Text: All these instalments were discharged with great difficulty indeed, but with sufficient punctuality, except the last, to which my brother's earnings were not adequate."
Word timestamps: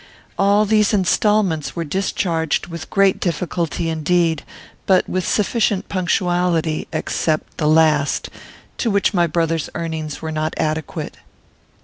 All 0.39 0.65
these 0.65 0.95
instalments 0.95 1.75
were 1.75 1.83
discharged 1.83 2.65
with 2.65 2.89
great 2.89 3.19
difficulty 3.19 3.87
indeed, 3.87 4.41
but 4.87 5.07
with 5.07 5.27
sufficient 5.27 5.89
punctuality, 5.89 6.87
except 6.91 7.57
the 7.59 7.67
last, 7.67 8.31
to 8.79 8.89
which 8.89 9.13
my 9.13 9.27
brother's 9.27 9.69
earnings 9.75 10.19
were 10.19 10.31
not 10.31 10.55
adequate." 10.57 11.17